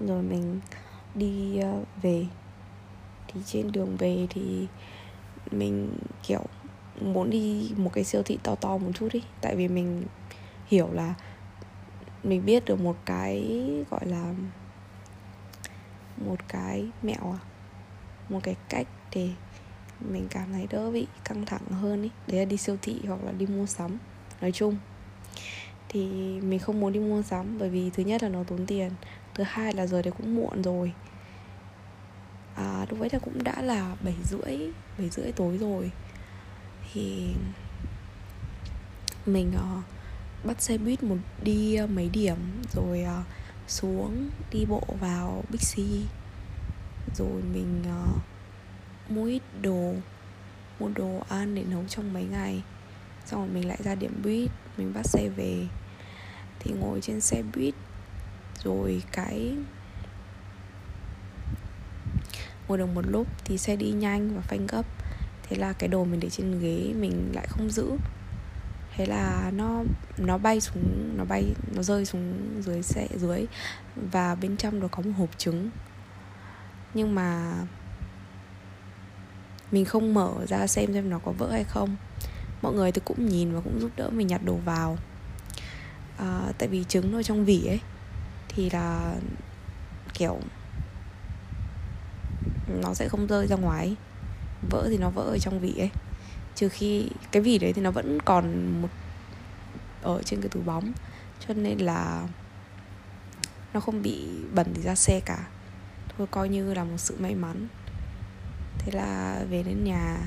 rồi 0.00 0.22
mình 0.22 0.60
đi 1.14 1.58
ờ, 1.58 1.82
về. 2.02 2.26
Thì 3.28 3.40
trên 3.46 3.72
đường 3.72 3.96
về 3.96 4.26
thì 4.30 4.66
mình, 5.50 5.98
kiểu, 6.22 6.42
muốn 7.00 7.30
đi 7.30 7.70
một 7.76 7.90
cái 7.92 8.04
siêu 8.04 8.22
thị 8.22 8.38
to 8.42 8.54
to 8.54 8.78
một 8.78 8.90
chút 8.94 9.08
đi 9.12 9.22
tại 9.40 9.56
vì 9.56 9.68
mình 9.68 10.04
hiểu 10.66 10.88
là 10.92 11.14
mình 12.24 12.44
biết 12.44 12.64
được 12.64 12.80
một 12.80 12.96
cái, 13.04 13.62
gọi 13.90 14.06
là 14.06 14.34
một 16.26 16.48
cái 16.48 16.86
mẹo 17.02 17.32
à 17.32 17.38
một 18.28 18.40
cái 18.42 18.56
cách 18.68 18.86
để 19.14 19.30
mình 20.00 20.26
cảm 20.30 20.52
thấy 20.52 20.66
đỡ 20.70 20.90
bị 20.90 21.06
căng 21.24 21.46
thẳng 21.46 21.66
hơn 21.70 22.02
ý. 22.02 22.10
Đấy 22.26 22.38
là 22.38 22.44
đi 22.44 22.56
siêu 22.56 22.76
thị 22.82 23.00
hoặc 23.06 23.24
là 23.24 23.32
đi 23.32 23.46
mua 23.46 23.66
sắm. 23.66 23.98
Nói 24.40 24.52
chung 24.52 24.76
thì 25.88 26.04
mình 26.40 26.58
không 26.58 26.80
muốn 26.80 26.92
đi 26.92 27.00
mua 27.00 27.22
sắm 27.22 27.58
bởi 27.58 27.70
vì 27.70 27.90
thứ 27.90 28.02
nhất 28.02 28.22
là 28.22 28.28
nó 28.28 28.44
tốn 28.44 28.66
tiền 28.66 28.92
thứ 29.34 29.44
hai 29.46 29.74
là 29.74 29.86
giờ 29.86 30.02
đấy 30.02 30.12
cũng 30.18 30.36
muộn 30.36 30.62
rồi. 30.62 30.92
À, 32.54 32.86
lúc 32.90 33.00
ấy 33.00 33.08
là 33.12 33.18
cũng 33.18 33.44
đã 33.44 33.62
là 33.62 33.96
bảy 34.04 34.14
rưỡi 34.24 34.58
bảy 34.98 35.08
rưỡi 35.08 35.32
tối 35.32 35.58
rồi. 35.58 35.90
Thì 36.92 37.34
mình 39.26 39.52
uh, 39.54 39.84
bắt 40.44 40.62
xe 40.62 40.78
buýt 40.78 41.02
một 41.02 41.16
đi 41.42 41.78
uh, 41.84 41.90
mấy 41.90 42.08
điểm 42.08 42.36
rồi 42.72 43.04
uh, 43.20 43.26
xuống 43.68 44.30
đi 44.52 44.64
bộ 44.64 44.82
vào 45.00 45.44
Bixi 45.50 46.04
rồi 47.14 47.42
mình 47.52 47.82
uh, 47.82 48.22
mua 49.10 49.24
ít 49.24 49.42
đồ 49.62 49.94
mua 50.80 50.88
đồ 50.88 51.22
ăn 51.28 51.54
để 51.54 51.64
nấu 51.70 51.84
trong 51.88 52.12
mấy 52.12 52.24
ngày. 52.24 52.62
Xong 53.26 53.40
rồi 53.40 53.48
mình 53.54 53.68
lại 53.68 53.78
ra 53.84 53.94
điểm 53.94 54.20
buýt 54.24 54.50
mình 54.76 54.92
bắt 54.94 55.06
xe 55.06 55.28
về. 55.36 55.66
Thì 56.60 56.72
ngồi 56.72 57.00
trên 57.00 57.20
xe 57.20 57.42
buýt 57.54 57.74
rồi 58.64 59.02
cái 59.12 59.54
ngồi 62.68 62.78
được 62.78 62.86
một 62.86 63.04
lúc 63.06 63.26
thì 63.44 63.58
xe 63.58 63.76
đi 63.76 63.90
nhanh 63.90 64.36
và 64.36 64.40
phanh 64.40 64.66
gấp. 64.66 64.86
Thế 65.42 65.56
là 65.56 65.72
cái 65.72 65.88
đồ 65.88 66.04
mình 66.04 66.20
để 66.20 66.30
trên 66.30 66.60
ghế 66.60 66.92
mình 67.00 67.30
lại 67.34 67.46
không 67.50 67.70
giữ 67.70 67.90
thế 68.98 69.06
là 69.06 69.50
nó 69.54 69.82
nó 70.16 70.38
bay 70.38 70.60
xuống 70.60 71.14
nó 71.16 71.24
bay 71.24 71.54
nó 71.74 71.82
rơi 71.82 72.04
xuống 72.04 72.34
dưới 72.62 72.82
xe 72.82 73.08
dưới. 73.16 73.46
Và 73.96 74.34
bên 74.34 74.56
trong 74.56 74.80
nó 74.80 74.88
có 74.88 75.02
một 75.02 75.10
hộp 75.18 75.38
trứng. 75.38 75.70
Nhưng 76.94 77.14
mà 77.14 77.54
mình 79.72 79.84
không 79.84 80.14
mở 80.14 80.32
ra 80.48 80.66
xem 80.66 80.92
xem 80.92 81.10
nó 81.10 81.18
có 81.18 81.32
vỡ 81.32 81.50
hay 81.52 81.64
không. 81.64 81.96
Mọi 82.62 82.72
người 82.72 82.92
thì 82.92 83.00
cũng 83.04 83.28
nhìn 83.28 83.54
và 83.54 83.60
cũng 83.60 83.80
giúp 83.80 83.90
đỡ 83.96 84.10
mình 84.10 84.26
nhặt 84.26 84.40
đồ 84.44 84.54
vào. 84.64 84.98
À, 86.18 86.52
tại 86.58 86.68
vì 86.68 86.84
trứng 86.84 87.12
ở 87.12 87.22
trong 87.22 87.44
vỉ 87.44 87.66
ấy 87.66 87.80
thì 88.48 88.70
là 88.70 89.14
kiểu 90.14 90.38
nó 92.82 92.94
sẽ 92.94 93.08
không 93.08 93.26
rơi 93.26 93.46
ra 93.46 93.56
ngoài 93.56 93.96
vỡ 94.70 94.86
thì 94.90 94.98
nó 94.98 95.10
vỡ 95.10 95.22
ở 95.22 95.38
trong 95.38 95.60
vỉ 95.60 95.78
ấy 95.78 95.90
trừ 96.58 96.68
khi 96.68 97.08
cái 97.32 97.42
vỉ 97.42 97.58
đấy 97.58 97.72
thì 97.72 97.82
nó 97.82 97.90
vẫn 97.90 98.22
còn 98.22 98.72
một 98.82 98.88
ở 100.02 100.22
trên 100.22 100.40
cái 100.40 100.48
túi 100.48 100.62
bóng. 100.62 100.92
Cho 101.46 101.54
nên 101.54 101.78
là 101.78 102.26
nó 103.74 103.80
không 103.80 104.02
bị 104.02 104.28
bẩn 104.54 104.66
thì 104.74 104.82
ra 104.82 104.94
xe 104.94 105.20
cả. 105.20 105.48
Thôi 106.16 106.26
coi 106.30 106.48
như 106.48 106.74
là 106.74 106.84
một 106.84 106.96
sự 106.96 107.16
may 107.18 107.34
mắn. 107.34 107.66
Thế 108.78 108.92
là 108.92 109.40
về 109.50 109.62
đến 109.62 109.84
nhà, 109.84 110.18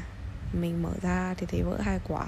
mình 0.54 0.84
mở 0.84 0.92
ra 1.02 1.34
thì 1.38 1.46
thấy 1.46 1.62
vỡ 1.62 1.78
hai 1.82 2.00
quả. 2.08 2.26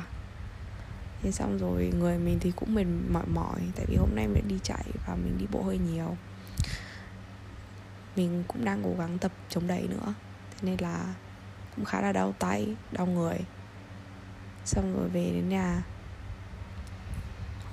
Thế 1.22 1.32
xong 1.32 1.58
rồi 1.58 1.92
người 2.00 2.18
mình 2.18 2.38
thì 2.40 2.52
cũng 2.56 2.76
mệt 2.76 2.86
mỏi 3.10 3.26
mỏi, 3.28 3.60
tại 3.76 3.86
vì 3.90 3.96
hôm 3.96 4.10
nay 4.16 4.28
mình 4.28 4.48
đi 4.48 4.60
chạy 4.64 4.86
và 5.08 5.16
mình 5.16 5.38
đi 5.38 5.46
bộ 5.52 5.64
hơi 5.64 5.78
nhiều. 5.78 6.18
Mình 8.16 8.44
cũng 8.48 8.66
đang 8.66 8.84
cố 8.84 8.96
gắng 9.00 9.18
tập 9.18 9.32
chống 9.50 9.68
đẩy 9.68 9.88
nữa. 9.88 10.14
Thế 10.52 10.58
nên 10.62 10.78
là 10.80 11.14
cũng 11.76 11.86
khá 11.86 12.02
là 12.02 12.12
đau 12.12 12.34
tay, 12.40 12.76
đau 12.92 13.06
người 13.06 13.38
xong 14.66 14.98
rồi 14.98 15.10
về 15.10 15.32
đến 15.34 15.50
nhà. 15.50 15.84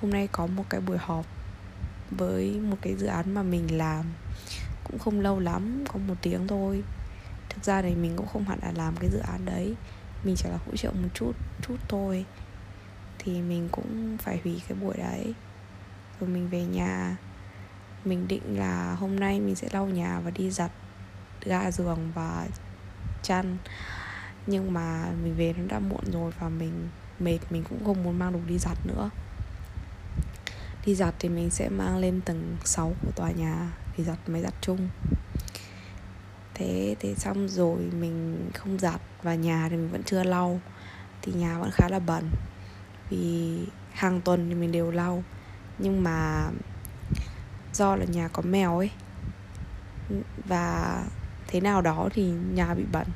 Hôm 0.01 0.11
nay 0.11 0.27
có 0.31 0.47
một 0.47 0.65
cái 0.69 0.81
buổi 0.81 0.97
họp 0.97 1.25
với 2.11 2.59
một 2.59 2.77
cái 2.81 2.95
dự 2.95 3.07
án 3.07 3.33
mà 3.33 3.43
mình 3.43 3.77
làm. 3.77 4.05
Cũng 4.83 4.99
không 4.99 5.19
lâu 5.19 5.39
lắm, 5.39 5.83
có 5.87 5.99
một 5.99 6.15
tiếng 6.21 6.47
thôi. 6.47 6.83
Thực 7.49 7.63
ra 7.63 7.81
thì 7.81 7.95
mình 7.95 8.13
cũng 8.15 8.27
không 8.27 8.45
hẳn 8.45 8.59
là 8.61 8.71
làm 8.75 8.95
cái 8.99 9.09
dự 9.09 9.19
án 9.19 9.45
đấy. 9.45 9.75
Mình 10.23 10.35
chỉ 10.37 10.49
là 10.49 10.57
hỗ 10.65 10.75
trợ 10.75 10.91
một 10.91 11.09
chút 11.13 11.33
chút 11.61 11.77
thôi. 11.87 12.25
Thì 13.19 13.41
mình 13.41 13.69
cũng 13.71 14.17
phải 14.17 14.39
hủy 14.43 14.61
cái 14.67 14.77
buổi 14.81 14.97
đấy. 14.97 15.33
Rồi 16.19 16.29
mình 16.29 16.49
về 16.49 16.65
nhà. 16.65 17.17
Mình 18.05 18.27
định 18.27 18.59
là 18.59 18.95
hôm 18.99 19.19
nay 19.19 19.39
mình 19.39 19.55
sẽ 19.55 19.67
lau 19.71 19.85
nhà 19.85 20.19
và 20.19 20.31
đi 20.31 20.51
giặt 20.51 20.71
ga 21.45 21.71
giường 21.71 22.11
và 22.15 22.47
chăn 23.23 23.57
nhưng 24.47 24.73
mà 24.73 25.11
mình 25.23 25.35
về 25.35 25.53
nó 25.57 25.63
đã 25.67 25.79
muộn 25.79 26.11
rồi 26.11 26.31
và 26.39 26.49
mình 26.49 26.89
mệt, 27.19 27.39
mình 27.49 27.63
cũng 27.69 27.85
không 27.85 28.03
muốn 28.03 28.19
mang 28.19 28.33
đồ 28.33 28.39
đi 28.47 28.57
giặt 28.57 28.77
nữa. 28.85 29.09
Đi 30.85 30.95
giặt 30.95 31.15
thì 31.19 31.29
mình 31.29 31.49
sẽ 31.49 31.69
mang 31.69 31.97
lên 31.97 32.21
tầng 32.21 32.57
6 32.65 32.93
của 33.01 33.11
tòa 33.15 33.31
nhà 33.31 33.71
thì 33.95 34.03
giặt 34.03 34.17
máy 34.27 34.41
giặt 34.41 34.53
chung. 34.61 34.89
Thế 36.53 36.95
thế 36.99 37.15
xong 37.15 37.47
rồi 37.49 37.77
mình 37.77 38.49
không 38.53 38.79
giặt 38.79 39.01
và 39.23 39.35
nhà 39.35 39.67
thì 39.69 39.75
mình 39.75 39.91
vẫn 39.91 40.03
chưa 40.03 40.23
lau, 40.23 40.59
thì 41.21 41.33
nhà 41.33 41.59
vẫn 41.59 41.69
khá 41.73 41.89
là 41.89 41.99
bẩn. 41.99 42.29
Vì 43.09 43.57
hàng 43.91 44.21
tuần 44.21 44.49
thì 44.49 44.55
mình 44.55 44.71
đều 44.71 44.91
lau. 44.91 45.23
Nhưng 45.77 46.03
mà 46.03 46.49
do 47.73 47.95
là 47.95 48.05
nhà 48.05 48.27
có 48.27 48.41
mèo 48.41 48.77
ấy, 48.77 48.91
và 50.45 50.97
thế 51.47 51.61
nào 51.61 51.81
đó 51.81 52.09
thì 52.13 52.23
nhà 52.53 52.73
bị 52.73 52.83
bẩn 52.91 53.07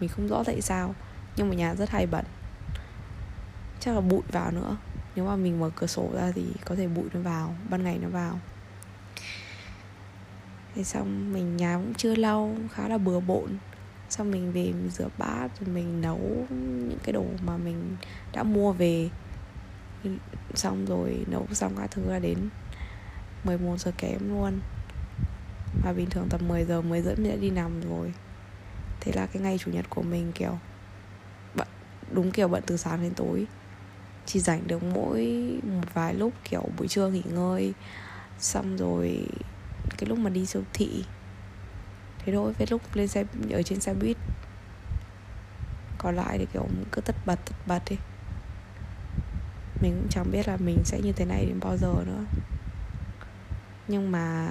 mình 0.00 0.08
không 0.08 0.28
rõ 0.28 0.42
tại 0.44 0.60
sao, 0.60 0.94
nhưng 1.36 1.48
mà 1.48 1.54
nhà 1.54 1.74
rất 1.74 1.90
hay 1.90 2.06
bẩn. 2.06 2.24
Chắc 3.80 3.94
là 3.94 4.00
bụi 4.00 4.22
vào 4.32 4.50
nữa. 4.50 4.76
Nếu 5.14 5.26
mà 5.26 5.36
mình 5.36 5.60
mở 5.60 5.70
cửa 5.76 5.86
sổ 5.86 6.10
ra 6.14 6.32
thì 6.34 6.44
có 6.64 6.74
thể 6.74 6.88
bụi 6.88 7.04
nó 7.12 7.20
vào, 7.20 7.54
ban 7.70 7.84
ngày 7.84 7.98
nó 8.02 8.08
vào. 8.08 8.40
Thế 10.74 10.84
xong 10.84 11.32
mình, 11.32 11.56
nhà 11.56 11.76
cũng 11.76 11.94
chưa 11.94 12.14
lâu, 12.14 12.56
khá 12.72 12.88
là 12.88 12.98
bừa 12.98 13.20
bộn. 13.20 13.50
Xong 14.08 14.30
mình 14.30 14.52
về 14.52 14.64
mình 14.64 14.90
rửa 14.90 15.08
bát, 15.18 15.48
rồi 15.60 15.74
mình 15.74 16.00
nấu 16.00 16.46
những 16.50 16.98
cái 17.02 17.12
đồ 17.12 17.24
mà 17.44 17.56
mình 17.56 17.96
đã 18.32 18.42
mua 18.42 18.72
về. 18.72 19.08
Xong 20.54 20.86
rồi 20.86 21.24
nấu 21.26 21.46
xong 21.52 21.76
các 21.76 21.90
thứ 21.90 22.02
là 22.10 22.18
đến 22.18 22.38
11 23.44 23.80
giờ 23.80 23.92
kém 23.98 24.28
luôn. 24.28 24.60
Và 25.84 25.92
bình 25.92 26.10
thường 26.10 26.26
tầm 26.30 26.48
10 26.48 26.64
giờ 26.64 26.80
10 26.80 27.02
rưỡi 27.02 27.16
mình 27.16 27.30
đã 27.30 27.36
đi 27.36 27.50
nằm 27.50 27.80
rồi 27.80 28.12
thế 29.00 29.12
là 29.12 29.26
cái 29.26 29.42
ngày 29.42 29.58
chủ 29.58 29.70
nhật 29.70 29.90
của 29.90 30.02
mình, 30.02 30.32
kiểu, 30.34 30.58
bận, 31.54 31.68
đúng 32.12 32.30
kiểu 32.30 32.48
bận 32.48 32.62
từ 32.66 32.76
sáng 32.76 33.02
đến 33.02 33.14
tối. 33.14 33.46
Chỉ 34.26 34.40
dành 34.40 34.66
được 34.66 34.82
mỗi 34.82 35.50
một 35.62 35.94
vài 35.94 36.14
lúc, 36.14 36.32
kiểu, 36.44 36.64
buổi 36.76 36.88
trưa 36.88 37.08
nghỉ 37.08 37.22
ngơi, 37.32 37.74
xong 38.38 38.76
rồi 38.76 39.26
cái 39.98 40.08
lúc 40.08 40.18
mà 40.18 40.30
đi 40.30 40.46
siêu 40.46 40.62
thị. 40.72 41.04
Thế 42.18 42.32
thôi, 42.32 42.52
với 42.58 42.66
lúc 42.70 42.82
lên 42.94 43.08
xe, 43.08 43.24
ở 43.50 43.62
trên 43.62 43.80
xe 43.80 43.94
buýt. 43.94 44.16
Còn 45.98 46.16
lại 46.16 46.38
thì, 46.38 46.46
kiểu, 46.52 46.66
cứ 46.92 47.00
tất 47.00 47.16
bật 47.26 47.38
tất 47.44 47.54
bật 47.66 47.82
đi. 47.90 47.96
Mình 49.82 49.96
cũng 50.00 50.08
chẳng 50.10 50.30
biết 50.30 50.48
là 50.48 50.56
mình 50.56 50.78
sẽ 50.84 51.00
như 51.00 51.12
thế 51.12 51.24
này 51.24 51.46
đến 51.46 51.60
bao 51.60 51.76
giờ 51.76 51.94
nữa. 52.06 52.24
Nhưng 53.88 54.12
mà 54.12 54.48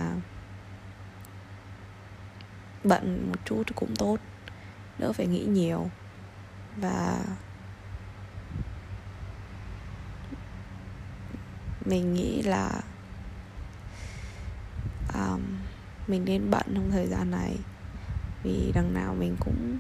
bận 2.84 3.30
một 3.30 3.40
chút 3.46 3.64
cũng 3.76 3.96
tốt 3.96 4.18
đỡ 5.00 5.14
phải 5.14 5.28
nghĩ 5.28 5.46
nhiều. 5.46 5.90
Và 6.78 7.20
mình 11.86 12.14
nghĩ 12.14 12.42
là 12.42 12.82
um, 15.14 15.42
mình 16.08 16.26
nên 16.26 16.50
bận 16.52 16.66
trong 16.76 16.92
thời 16.92 17.08
gian 17.08 17.32
này. 17.32 17.58
Vì 18.44 18.72
đằng 18.76 18.94
nào 18.94 19.16
mình 19.20 19.36
cũng 19.40 19.78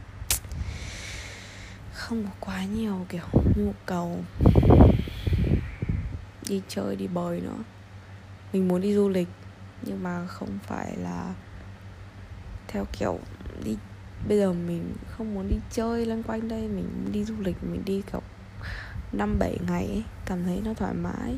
không 1.94 2.24
có 2.24 2.30
quá 2.40 2.66
nhiều 2.66 3.06
kiểu 3.10 3.26
nhu 3.56 3.74
cầu 3.86 4.24
đi 6.50 6.62
chơi 6.68 6.96
đi 6.96 7.08
bơi 7.08 7.42
nữa. 7.42 7.64
Mình 8.54 8.68
muốn 8.68 8.82
đi 8.82 8.94
du 8.94 9.10
lịch 9.10 9.28
nhưng 9.82 10.04
mà 10.04 10.28
không 10.28 10.60
phải 10.64 10.98
là 10.98 11.34
theo 12.68 12.86
kiểu 13.00 13.20
đi 13.64 13.78
bây 14.28 14.38
giờ 14.38 14.54
mình 14.54 14.94
không 15.08 15.34
muốn 15.34 15.50
đi 15.50 15.60
chơi 15.72 16.06
loanh 16.06 16.24
quanh 16.24 16.48
đây 16.48 16.68
mình 16.68 16.88
đi 17.12 17.24
du 17.24 17.36
lịch 17.40 17.64
mình 17.64 17.82
đi 17.86 18.02
kiểu 18.12 18.22
năm 19.12 19.40
bảy 19.40 19.58
ngày 19.68 19.86
ấy, 19.86 20.04
cảm 20.26 20.44
thấy 20.44 20.62
nó 20.66 20.74
thoải 20.74 20.94
mái. 20.94 21.38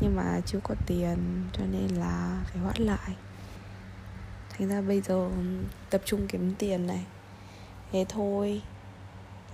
Nhưng 0.00 0.16
mà 0.16 0.40
chưa 0.46 0.60
có 0.62 0.74
tiền 0.86 1.16
cho 1.52 1.64
nên 1.72 1.88
là 1.88 2.44
phải 2.46 2.62
hoãn 2.62 2.76
lại. 2.76 3.16
Thành 4.50 4.68
ra 4.68 4.80
bây 4.80 5.00
giờ 5.00 5.14
ừ, 5.14 5.64
tập 5.90 6.02
trung 6.04 6.26
kiếm 6.28 6.54
tiền 6.58 6.86
này. 6.86 7.06
Thế 7.92 8.06
thôi. 8.08 8.62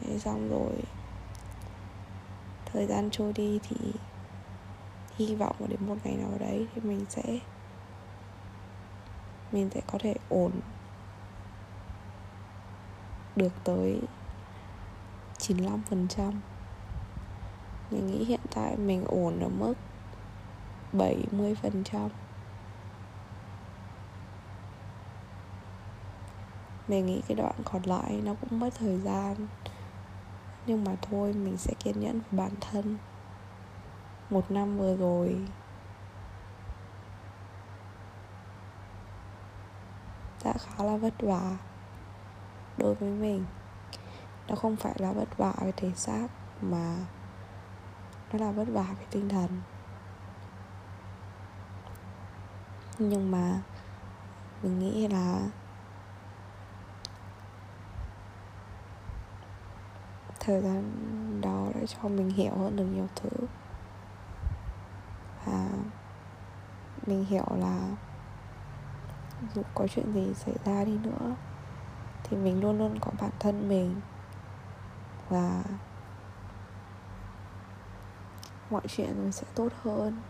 Thế 0.00 0.18
xong 0.18 0.48
rồi. 0.50 0.72
Thời 2.72 2.86
gian 2.86 3.08
trôi 3.12 3.32
đi 3.32 3.60
thì 3.68 3.76
hy 5.16 5.34
vọng 5.34 5.56
đến 5.68 5.78
một 5.86 5.96
ngày 6.04 6.16
nào 6.16 6.32
đấy 6.40 6.66
thì 6.74 6.80
mình 6.80 7.04
sẽ 7.08 7.38
mình 9.52 9.70
sẽ 9.74 9.80
có 9.86 9.98
thể 10.02 10.14
ổn 10.28 10.50
được 13.36 13.52
tới 13.64 14.00
95% 15.38 16.32
Mình 17.90 18.06
nghĩ 18.06 18.24
hiện 18.24 18.40
tại 18.54 18.76
mình 18.76 19.04
ổn 19.04 19.40
ở 19.40 19.48
mức 19.48 19.74
70% 20.92 22.08
Mình 26.88 27.06
nghĩ 27.06 27.22
cái 27.28 27.36
đoạn 27.36 27.54
còn 27.64 27.82
lại 27.82 28.20
nó 28.24 28.34
cũng 28.40 28.60
mất 28.60 28.70
thời 28.78 28.98
gian, 28.98 29.34
Nhưng 30.66 30.84
mà 30.84 30.92
thôi, 31.02 31.32
mình 31.32 31.56
sẽ 31.56 31.74
kiên 31.78 32.00
nhẫn 32.00 32.12
với 32.12 32.38
bản 32.38 32.50
thân. 32.60 32.96
Một 34.30 34.50
năm 34.50 34.78
vừa 34.78 34.96
rồi, 34.96 35.38
đã 40.44 40.52
khá 40.58 40.84
là 40.84 40.96
vất 40.96 41.14
vả 41.20 41.56
đối 42.78 42.94
với 42.94 43.10
mình. 43.10 43.44
Nó 44.48 44.54
không 44.54 44.76
phải 44.76 44.94
là 44.98 45.12
vất 45.12 45.38
vả 45.38 45.52
về 45.60 45.72
thể 45.76 45.92
xác 45.94 46.28
mà 46.60 46.96
nó 48.32 48.46
là 48.46 48.52
vất 48.52 48.68
vả 48.72 48.86
về 48.98 49.06
tinh 49.10 49.28
thần. 49.28 49.60
Nhưng 52.98 53.30
mà 53.30 53.60
mình 54.62 54.78
nghĩ 54.78 55.08
là 55.08 55.40
thời 60.40 60.62
gian 60.62 60.92
đó 61.40 61.68
đã 61.74 61.80
cho 61.86 62.08
mình 62.08 62.30
hiểu 62.30 62.52
hơn 62.58 62.76
được 62.76 62.84
nhiều 62.84 63.06
thứ. 63.16 63.46
Và 65.44 65.68
mình 67.06 67.24
hiểu 67.24 67.46
là 67.50 67.78
dù 69.54 69.62
có 69.74 69.86
chuyện 69.86 70.12
gì 70.12 70.34
xảy 70.34 70.54
ra 70.64 70.84
đi 70.84 70.98
nữa 70.98 71.34
thì 72.28 72.36
mình 72.36 72.60
luôn 72.60 72.78
luôn 72.78 72.98
có 73.00 73.10
bản 73.20 73.30
thân 73.40 73.68
mình. 73.68 74.00
Và 75.28 75.62
mọi 78.70 78.82
chuyện 78.88 79.32
sẽ 79.32 79.46
tốt 79.54 79.68
hơn. 79.82 80.20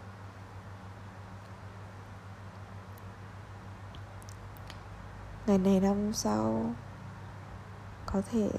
Ngày 5.47 5.59
này 5.59 5.81
năm 5.81 6.13
sau, 6.13 6.75
có 8.07 8.23
thể 8.31 8.51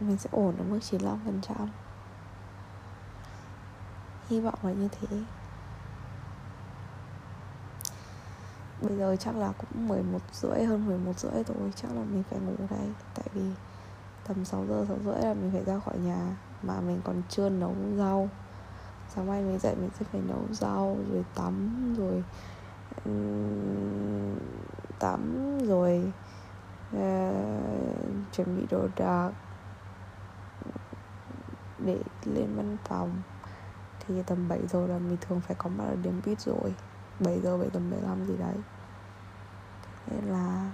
mình 0.00 0.16
sẽ 0.16 0.30
ổn 0.32 0.56
ở 0.58 0.64
mức 0.64 0.78
95% 0.82 1.68
hy 4.28 4.40
vọng 4.40 4.58
là 4.62 4.72
như 4.72 4.88
thế. 4.88 5.16
Bây 8.82 8.96
giờ 8.98 9.16
chắc 9.16 9.36
là 9.36 9.52
cũng 9.58 9.88
11 9.88 10.18
rưỡi 10.32 10.64
hơn 10.64 10.86
11 10.86 11.18
rưỡi 11.18 11.32
rồi 11.32 11.72
chắc 11.76 11.88
là 11.94 12.02
mình 12.12 12.22
phải 12.30 12.38
ngủ 12.38 12.54
đây. 12.70 12.88
Tại 13.14 13.26
vì 13.34 13.42
tầm 14.28 14.44
6 14.44 14.66
giờ 14.66 14.84
6 14.88 14.96
rưỡi 15.04 15.22
là 15.22 15.34
mình 15.34 15.50
phải 15.52 15.64
ra 15.64 15.78
khỏi 15.78 15.98
nhà. 15.98 16.36
Mà 16.62 16.80
mình 16.80 17.00
còn 17.04 17.22
chưa 17.28 17.48
nấu 17.48 17.74
rau. 17.98 18.28
Sáng 19.08 19.26
mai 19.26 19.42
mình 19.42 19.58
dậy 19.58 19.74
mình 19.80 19.90
sẽ 19.98 20.06
phải 20.12 20.20
nấu 20.28 20.42
rau 20.50 20.96
rồi 21.12 21.24
tắm 21.34 21.94
rồi 21.98 22.24
tắm 24.98 25.58
rồi 25.66 26.12
uh, 26.96 27.00
chuẩn 28.32 28.56
bị 28.56 28.66
đồ 28.70 28.88
đạc 28.96 29.30
để 31.78 31.98
lên 32.24 32.56
văn 32.56 32.76
phòng. 32.84 33.10
Thì 34.00 34.22
tầm 34.22 34.48
7 34.48 34.66
giờ 34.66 34.86
là 34.86 34.98
mình 34.98 35.16
thường 35.20 35.40
phải 35.40 35.56
có 35.58 35.70
mặt 35.70 35.84
ở 35.84 35.96
điểm 36.02 36.20
buýt 36.26 36.40
rồi. 36.40 36.74
7 37.20 37.40
giờ 37.40 37.58
7 37.58 37.70
tầm 37.70 37.90
15 37.90 38.24
gì 38.24 38.36
đấy. 38.38 38.56
Thế 40.06 40.16
là 40.26 40.70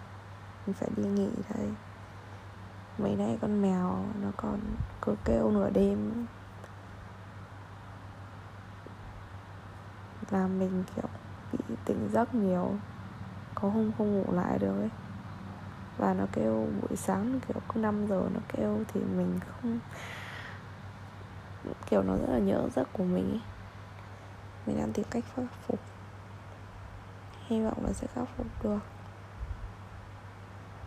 mình 0.66 0.74
phải 0.74 0.88
đi 0.96 1.02
nghỉ 1.02 1.30
thôi 1.48 1.68
Mấy 2.98 3.16
nay 3.16 3.38
con 3.40 3.62
mèo 3.62 4.04
nó 4.22 4.28
còn 4.36 4.60
cứ 5.02 5.14
kêu 5.24 5.50
nửa 5.50 5.70
đêm. 5.70 6.26
Làm 10.30 10.58
mình, 10.58 10.84
kiểu, 10.96 11.04
bị 11.52 11.74
tỉnh 11.84 12.08
giấc 12.12 12.34
nhiều, 12.34 12.74
Có 13.54 13.68
hôm 13.68 13.92
không 13.98 14.12
ngủ 14.12 14.32
lại 14.32 14.58
được 14.58 14.78
ấy. 14.78 14.90
Và 15.98 16.14
nó 16.14 16.26
kêu 16.32 16.68
buổi 16.80 16.96
sáng, 16.96 17.40
kiểu, 17.48 17.56
cứ 17.68 17.80
5 17.80 18.06
giờ 18.06 18.28
nó 18.34 18.40
kêu 18.48 18.78
thì 18.88 19.00
mình 19.00 19.40
không, 19.46 19.78
Kiểu, 21.86 22.02
nó 22.02 22.16
rất 22.16 22.28
là 22.28 22.38
nhớ 22.38 22.68
giấc 22.74 22.88
của 22.92 23.04
mình 23.04 23.30
ấy. 23.30 23.40
Mình 24.66 24.78
đang 24.78 24.92
tìm 24.92 25.06
cách 25.10 25.24
khắc 25.34 25.44
phục 25.66 25.91
hy 27.52 27.60
vọng 27.60 27.86
là 27.86 27.92
sẽ 27.92 28.06
khắc 28.14 28.28
phục 28.36 28.46
được. 28.62 28.78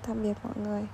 Tạm 0.08 0.24
biệt 0.24 0.34
mọi 0.44 0.54
người. 0.58 0.88